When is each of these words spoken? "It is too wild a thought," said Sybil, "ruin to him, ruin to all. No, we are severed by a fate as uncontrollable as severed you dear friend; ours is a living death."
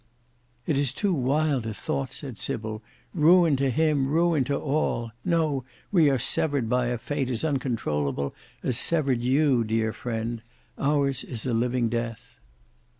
"It 0.65 0.79
is 0.79 0.91
too 0.93 1.13
wild 1.13 1.67
a 1.67 1.75
thought," 1.75 2.11
said 2.11 2.39
Sybil, 2.39 2.81
"ruin 3.13 3.55
to 3.57 3.69
him, 3.69 4.07
ruin 4.07 4.43
to 4.45 4.57
all. 4.57 5.11
No, 5.23 5.63
we 5.91 6.09
are 6.09 6.17
severed 6.17 6.67
by 6.67 6.87
a 6.87 6.97
fate 6.97 7.29
as 7.29 7.43
uncontrollable 7.45 8.33
as 8.63 8.79
severed 8.79 9.21
you 9.21 9.63
dear 9.63 9.93
friend; 9.93 10.41
ours 10.79 11.23
is 11.23 11.45
a 11.45 11.53
living 11.53 11.87
death." 11.87 12.37